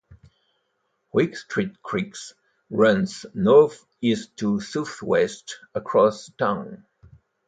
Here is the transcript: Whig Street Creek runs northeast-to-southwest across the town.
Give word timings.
Whig 1.11 1.37
Street 1.37 1.79
Creek 1.83 2.15
runs 2.71 3.27
northeast-to-southwest 3.35 5.59
across 5.75 6.25
the 6.25 6.31
town. 6.39 6.87